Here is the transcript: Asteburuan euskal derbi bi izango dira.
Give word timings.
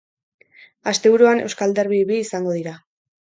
Asteburuan 0.91 1.43
euskal 1.49 1.77
derbi 1.81 2.01
bi 2.13 2.19
izango 2.23 2.57
dira. 2.59 2.75